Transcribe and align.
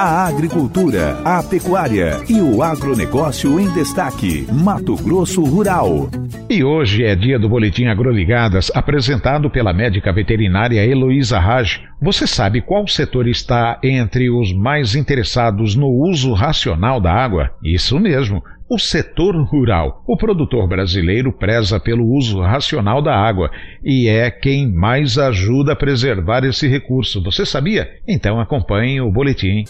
A 0.00 0.28
agricultura, 0.28 1.20
a 1.24 1.42
pecuária 1.42 2.20
e 2.28 2.40
o 2.40 2.62
agronegócio 2.62 3.58
em 3.58 3.68
destaque. 3.74 4.46
Mato 4.48 4.94
Grosso 4.94 5.42
Rural. 5.42 6.08
E 6.48 6.62
hoje 6.62 7.02
é 7.02 7.16
dia 7.16 7.36
do 7.36 7.48
Boletim 7.48 7.86
Agroligadas, 7.86 8.70
apresentado 8.76 9.50
pela 9.50 9.72
médica 9.72 10.12
veterinária 10.12 10.86
Heloísa 10.86 11.40
Raj. 11.40 11.80
Você 12.00 12.28
sabe 12.28 12.60
qual 12.60 12.86
setor 12.86 13.26
está 13.26 13.80
entre 13.82 14.30
os 14.30 14.52
mais 14.52 14.94
interessados 14.94 15.74
no 15.74 15.88
uso 15.88 16.32
racional 16.32 17.00
da 17.00 17.12
água? 17.12 17.50
Isso 17.60 17.98
mesmo 17.98 18.40
o 18.68 18.78
setor 18.78 19.34
rural. 19.44 20.02
O 20.06 20.16
produtor 20.16 20.68
brasileiro 20.68 21.32
preza 21.32 21.80
pelo 21.80 22.06
uso 22.14 22.40
racional 22.40 23.00
da 23.00 23.14
água 23.14 23.50
e 23.82 24.08
é 24.08 24.30
quem 24.30 24.70
mais 24.70 25.16
ajuda 25.16 25.72
a 25.72 25.76
preservar 25.76 26.44
esse 26.44 26.68
recurso. 26.68 27.22
Você 27.22 27.46
sabia? 27.46 27.88
Então 28.06 28.40
acompanhe 28.40 29.00
o 29.00 29.10
boletim. 29.10 29.64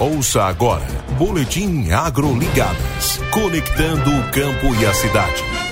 Ouça 0.00 0.44
agora, 0.44 0.86
Boletim 1.18 1.90
Agroligadas, 1.90 3.20
conectando 3.32 4.10
o 4.10 4.22
campo 4.30 4.72
e 4.80 4.86
a 4.86 4.92
cidade. 4.92 5.67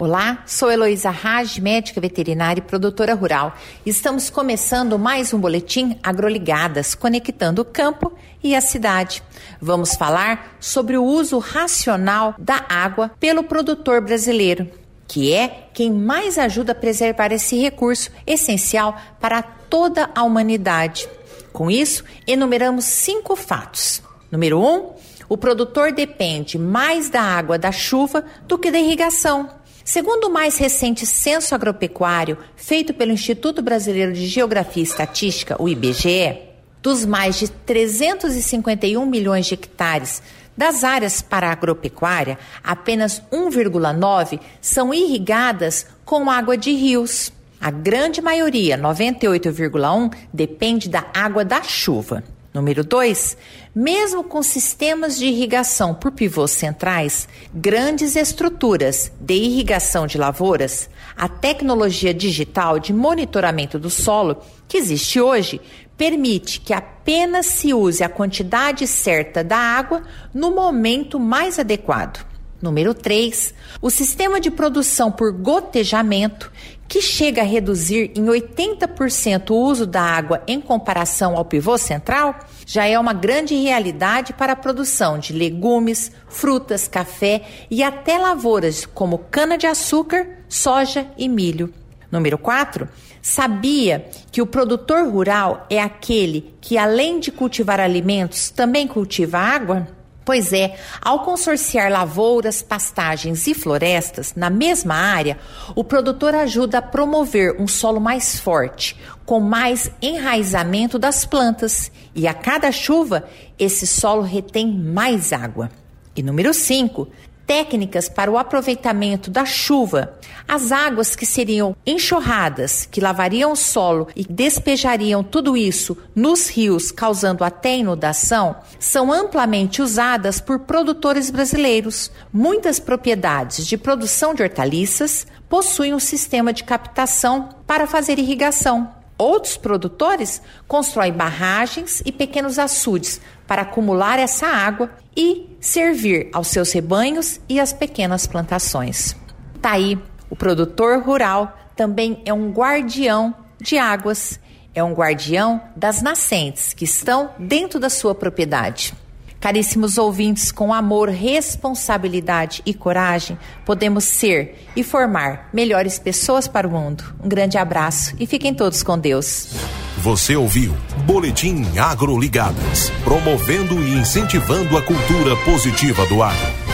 Olá, 0.00 0.44
sou 0.46 0.70
Heloísa 0.70 1.10
Raj, 1.10 1.58
médica 1.58 2.00
veterinária 2.00 2.60
e 2.60 2.64
produtora 2.64 3.14
rural. 3.14 3.56
Estamos 3.84 4.30
começando 4.30 4.96
mais 4.96 5.34
um 5.34 5.40
boletim 5.40 5.98
Agroligadas, 6.04 6.94
conectando 6.94 7.62
o 7.62 7.64
campo 7.64 8.12
e 8.40 8.54
a 8.54 8.60
cidade. 8.60 9.24
Vamos 9.60 9.96
falar 9.96 10.56
sobre 10.60 10.96
o 10.96 11.02
uso 11.02 11.40
racional 11.40 12.36
da 12.38 12.64
água 12.68 13.10
pelo 13.18 13.42
produtor 13.42 14.00
brasileiro, 14.00 14.70
que 15.08 15.32
é 15.32 15.66
quem 15.74 15.90
mais 15.90 16.38
ajuda 16.38 16.70
a 16.70 16.76
preservar 16.76 17.32
esse 17.32 17.58
recurso 17.58 18.12
essencial 18.24 18.96
para 19.18 19.42
toda 19.42 20.10
a 20.14 20.22
humanidade. 20.22 21.08
Com 21.52 21.68
isso, 21.68 22.04
enumeramos 22.24 22.84
cinco 22.84 23.34
fatos. 23.34 24.00
Número 24.30 24.60
um, 24.60 24.92
o 25.28 25.36
produtor 25.36 25.90
depende 25.90 26.56
mais 26.56 27.10
da 27.10 27.20
água 27.20 27.58
da 27.58 27.72
chuva 27.72 28.24
do 28.46 28.56
que 28.56 28.70
da 28.70 28.78
irrigação. 28.78 29.57
Segundo 29.88 30.24
o 30.24 30.30
mais 30.30 30.58
recente 30.58 31.06
censo 31.06 31.54
agropecuário 31.54 32.36
feito 32.54 32.92
pelo 32.92 33.10
Instituto 33.10 33.62
Brasileiro 33.62 34.12
de 34.12 34.26
Geografia 34.26 34.82
e 34.82 34.84
Estatística, 34.84 35.56
o 35.58 35.66
IBGE, 35.66 36.42
dos 36.82 37.06
mais 37.06 37.38
de 37.38 37.48
351 37.48 39.06
milhões 39.06 39.46
de 39.46 39.54
hectares 39.54 40.22
das 40.54 40.84
áreas 40.84 41.22
para 41.22 41.50
agropecuária, 41.50 42.38
apenas 42.62 43.22
1,9 43.32 44.38
são 44.60 44.92
irrigadas 44.92 45.86
com 46.04 46.28
água 46.28 46.54
de 46.54 46.70
rios. 46.72 47.32
A 47.58 47.70
grande 47.70 48.20
maioria, 48.20 48.76
98,1, 48.76 50.12
depende 50.30 50.90
da 50.90 51.06
água 51.14 51.46
da 51.46 51.62
chuva. 51.62 52.22
Número 52.58 52.82
2. 52.82 53.36
Mesmo 53.72 54.24
com 54.24 54.42
sistemas 54.42 55.16
de 55.16 55.26
irrigação 55.26 55.94
por 55.94 56.10
pivôs 56.10 56.50
centrais, 56.50 57.28
grandes 57.54 58.16
estruturas 58.16 59.12
de 59.20 59.34
irrigação 59.34 60.08
de 60.08 60.18
lavouras, 60.18 60.90
a 61.16 61.28
tecnologia 61.28 62.12
digital 62.12 62.80
de 62.80 62.92
monitoramento 62.92 63.78
do 63.78 63.88
solo 63.88 64.38
que 64.66 64.76
existe 64.76 65.20
hoje 65.20 65.60
permite 65.96 66.60
que 66.60 66.72
apenas 66.72 67.46
se 67.46 67.72
use 67.72 68.02
a 68.02 68.08
quantidade 68.08 68.88
certa 68.88 69.44
da 69.44 69.56
água 69.56 70.02
no 70.34 70.50
momento 70.50 71.20
mais 71.20 71.60
adequado. 71.60 72.27
Número 72.60 72.92
3. 72.92 73.54
O 73.80 73.88
sistema 73.88 74.40
de 74.40 74.50
produção 74.50 75.12
por 75.12 75.32
gotejamento, 75.32 76.50
que 76.88 77.00
chega 77.00 77.42
a 77.42 77.44
reduzir 77.44 78.10
em 78.16 78.24
80% 78.24 79.50
o 79.50 79.54
uso 79.54 79.86
da 79.86 80.02
água 80.02 80.42
em 80.46 80.60
comparação 80.60 81.36
ao 81.36 81.44
pivô 81.44 81.78
central, 81.78 82.36
já 82.66 82.84
é 82.86 82.98
uma 82.98 83.12
grande 83.12 83.54
realidade 83.54 84.32
para 84.32 84.54
a 84.54 84.56
produção 84.56 85.18
de 85.18 85.32
legumes, 85.32 86.10
frutas, 86.28 86.88
café 86.88 87.42
e 87.70 87.82
até 87.82 88.18
lavouras 88.18 88.84
como 88.86 89.18
cana-de-açúcar, 89.18 90.26
soja 90.48 91.06
e 91.16 91.28
milho. 91.28 91.72
Número 92.10 92.38
4. 92.38 92.88
Sabia 93.20 94.08
que 94.32 94.40
o 94.40 94.46
produtor 94.46 95.06
rural 95.08 95.66
é 95.68 95.80
aquele 95.80 96.54
que, 96.60 96.78
além 96.78 97.20
de 97.20 97.30
cultivar 97.30 97.78
alimentos, 97.78 98.50
também 98.50 98.88
cultiva 98.88 99.38
água? 99.38 99.86
Pois 100.28 100.52
é, 100.52 100.76
ao 101.00 101.20
consorciar 101.20 101.90
lavouras, 101.90 102.60
pastagens 102.60 103.46
e 103.46 103.54
florestas 103.54 104.34
na 104.36 104.50
mesma 104.50 104.94
área, 104.94 105.38
o 105.74 105.82
produtor 105.82 106.34
ajuda 106.34 106.80
a 106.80 106.82
promover 106.82 107.58
um 107.58 107.66
solo 107.66 107.98
mais 107.98 108.38
forte, 108.38 108.94
com 109.24 109.40
mais 109.40 109.90
enraizamento 110.02 110.98
das 110.98 111.24
plantas, 111.24 111.90
e 112.14 112.28
a 112.28 112.34
cada 112.34 112.70
chuva, 112.70 113.26
esse 113.58 113.86
solo 113.86 114.20
retém 114.20 114.70
mais 114.70 115.32
água. 115.32 115.70
E 116.14 116.22
número 116.22 116.52
5, 116.52 117.08
técnicas 117.48 118.10
para 118.10 118.30
o 118.30 118.36
aproveitamento 118.36 119.30
da 119.30 119.46
chuva. 119.46 120.18
As 120.46 120.70
águas 120.70 121.16
que 121.16 121.24
seriam 121.24 121.74
enxurradas, 121.86 122.84
que 122.84 123.00
lavariam 123.00 123.52
o 123.52 123.56
solo 123.56 124.06
e 124.14 124.22
despejariam 124.22 125.24
tudo 125.24 125.56
isso 125.56 125.96
nos 126.14 126.48
rios, 126.48 126.92
causando 126.92 127.42
até 127.42 127.74
inundação, 127.74 128.56
são 128.78 129.10
amplamente 129.10 129.80
usadas 129.80 130.40
por 130.40 130.60
produtores 130.60 131.30
brasileiros. 131.30 132.10
Muitas 132.30 132.78
propriedades 132.78 133.66
de 133.66 133.78
produção 133.78 134.34
de 134.34 134.42
hortaliças 134.42 135.26
possuem 135.48 135.94
um 135.94 135.98
sistema 135.98 136.52
de 136.52 136.64
captação 136.64 137.48
para 137.66 137.86
fazer 137.86 138.18
irrigação. 138.18 138.97
Outros 139.18 139.56
produtores 139.56 140.40
constroem 140.68 141.12
barragens 141.12 142.00
e 142.06 142.12
pequenos 142.12 142.56
açudes 142.56 143.20
para 143.48 143.62
acumular 143.62 144.18
essa 144.18 144.46
água 144.46 144.90
e 145.16 145.56
servir 145.60 146.30
aos 146.32 146.46
seus 146.46 146.70
rebanhos 146.70 147.40
e 147.48 147.58
às 147.58 147.72
pequenas 147.72 148.28
plantações. 148.28 149.16
Tá 149.60 149.72
aí, 149.72 149.98
o 150.30 150.36
produtor 150.36 151.02
rural 151.02 151.52
também 151.74 152.22
é 152.24 152.32
um 152.32 152.52
guardião 152.52 153.34
de 153.60 153.76
águas, 153.76 154.38
é 154.72 154.84
um 154.84 154.92
guardião 154.92 155.60
das 155.74 156.00
nascentes 156.00 156.72
que 156.72 156.84
estão 156.84 157.30
dentro 157.38 157.80
da 157.80 157.90
sua 157.90 158.14
propriedade. 158.14 158.94
Caríssimos 159.40 159.98
ouvintes, 159.98 160.50
com 160.50 160.74
amor, 160.74 161.08
responsabilidade 161.08 162.60
e 162.66 162.74
coragem, 162.74 163.38
podemos 163.64 164.04
ser 164.04 164.66
e 164.74 164.82
formar 164.82 165.48
melhores 165.52 165.98
pessoas 165.98 166.48
para 166.48 166.66
o 166.66 166.70
mundo. 166.70 167.04
Um 167.22 167.28
grande 167.28 167.56
abraço 167.56 168.16
e 168.18 168.26
fiquem 168.26 168.52
todos 168.52 168.82
com 168.82 168.98
Deus. 168.98 169.50
Você 169.98 170.34
ouviu 170.34 170.74
Boletim 171.06 171.64
Agroligadas, 171.78 172.90
promovendo 173.04 173.82
e 173.82 173.94
incentivando 173.98 174.76
a 174.76 174.82
cultura 174.82 175.36
positiva 175.44 176.04
do 176.06 176.22
agro. 176.22 176.67